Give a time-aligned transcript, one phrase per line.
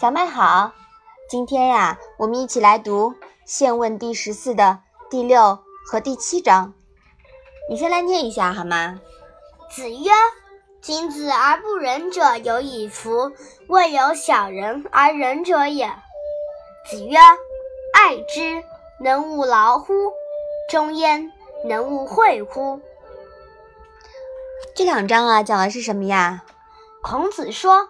[0.00, 0.72] 小麦好，
[1.28, 3.10] 今天呀，我们一起来读
[3.44, 6.74] 《现问》第十四的第六和第七章。
[7.70, 9.00] 你先来念一下好吗？
[9.70, 10.10] 子曰
[10.82, 13.32] ：“君子而不仁者有以夫，
[13.68, 15.86] 未有小人而仁者也。”
[16.90, 17.16] 子曰
[17.94, 18.64] ：“爱之，
[18.98, 20.12] 能勿劳乎？
[20.68, 21.32] 忠焉，
[21.64, 22.80] 能勿惠乎？”
[24.74, 26.42] 这两章啊，讲的是什么呀？
[27.02, 27.88] 孔子说。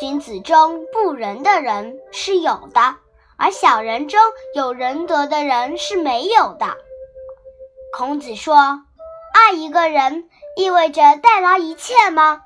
[0.00, 2.96] 君子中不仁的人是有的，
[3.36, 4.18] 而小人中
[4.54, 6.78] 有仁德的人是没有的。
[7.94, 8.84] 孔子说
[9.34, 12.40] ：“爱一个人意味着代劳一切吗？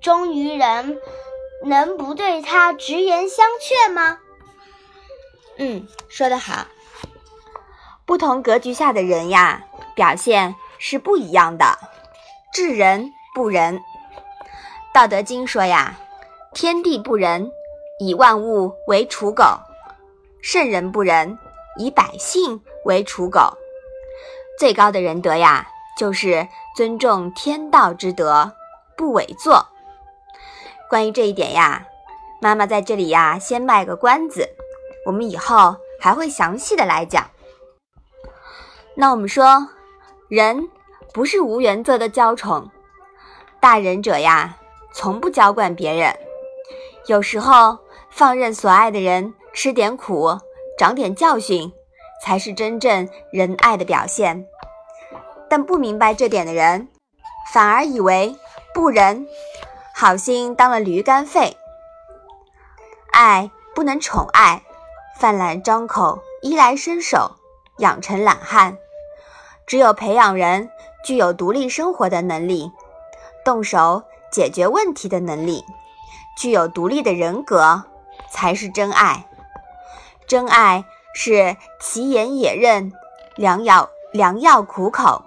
[0.00, 0.98] 忠于人
[1.62, 4.18] 能不对他直言相劝吗？”
[5.58, 6.66] 嗯，说得好。
[8.06, 9.62] 不同格局下的人呀，
[9.94, 11.78] 表现是不一样的。
[12.52, 13.78] 治人不仁，
[14.92, 15.98] 《道德经》说呀。
[16.54, 17.52] 天地不仁，
[18.00, 19.44] 以万物为刍狗；
[20.42, 21.38] 圣人不仁，
[21.76, 23.56] 以百姓为刍狗。
[24.58, 28.50] 最高的仁德呀，就是尊重天道之德，
[28.96, 29.68] 不伪作。
[30.88, 31.86] 关于这一点呀，
[32.40, 34.48] 妈妈在这里呀，先卖个关子，
[35.04, 37.30] 我们以后还会详细的来讲。
[38.96, 39.68] 那我们说，
[40.28, 40.68] 人
[41.12, 42.70] 不是无原则的娇宠，
[43.60, 44.56] 大仁者呀，
[44.92, 46.14] 从不娇惯别人。
[47.06, 47.78] 有时候，
[48.10, 50.38] 放任所爱的人吃点苦，
[50.78, 51.72] 长点教训，
[52.22, 54.46] 才是真正仁爱的表现。
[55.48, 56.88] 但不明白这点的人，
[57.52, 58.36] 反而以为
[58.74, 59.26] 不仁，
[59.94, 61.56] 好心当了驴肝肺。
[63.12, 64.62] 爱不能宠爱，
[65.18, 67.36] 泛滥张口，衣来伸手，
[67.78, 68.76] 养成懒汉。
[69.66, 70.70] 只有培养人
[71.04, 72.72] 具有独立生活的能力，
[73.44, 75.64] 动手解决问题的能力。
[76.36, 77.82] 具有独立的人格，
[78.30, 79.26] 才是真爱。
[80.26, 80.84] 真爱
[81.14, 82.92] 是其言也刃，
[83.34, 85.24] 良药良药苦口，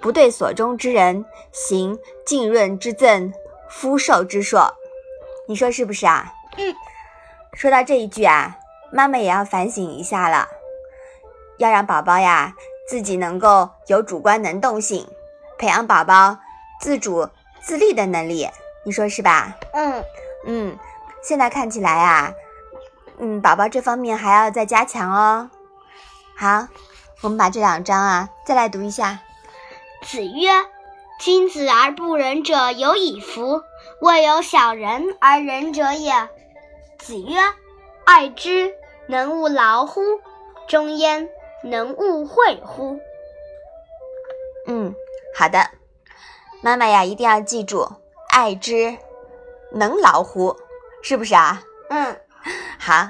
[0.00, 3.32] 不对所中之人行浸润之赠，
[3.68, 4.74] 肤受之硕。
[5.46, 6.32] 你说是不是啊？
[6.56, 6.74] 嗯。
[7.52, 8.56] 说到这一句啊，
[8.90, 10.48] 妈妈也要反省一下了，
[11.58, 12.54] 要让宝宝呀
[12.86, 15.06] 自己能够有主观能动性，
[15.58, 16.38] 培养宝宝
[16.80, 17.28] 自主
[17.60, 18.48] 自立的能力。
[18.84, 19.56] 你说是吧？
[19.72, 20.04] 嗯。
[20.46, 20.78] 嗯，
[21.22, 22.34] 现在看起来啊，
[23.18, 25.48] 嗯，宝宝这方面还要再加强哦。
[26.36, 26.68] 好，
[27.22, 29.20] 我们把这两章啊再来读一下。
[30.02, 30.50] 子曰
[31.18, 33.62] ：“君子而不仁者有以夫，
[34.00, 36.12] 未有小人而仁者也。”
[37.00, 37.38] 子曰
[38.04, 38.74] ：“爱之，
[39.06, 40.02] 能勿劳乎？
[40.68, 41.30] 中焉，
[41.64, 42.98] 能勿会乎？”
[44.68, 44.94] 嗯，
[45.34, 45.70] 好的，
[46.62, 47.88] 妈妈呀，一定要记住，
[48.30, 48.96] 爱之。
[49.76, 50.56] 能劳乎，
[51.02, 51.60] 是不是啊？
[51.90, 52.16] 嗯，
[52.78, 53.08] 好，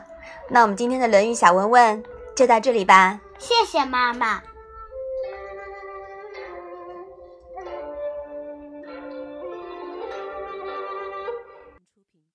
[0.48, 2.02] 那我们今天的《论语》小文问
[2.34, 3.20] 就到这里吧。
[3.38, 4.42] 谢谢妈妈。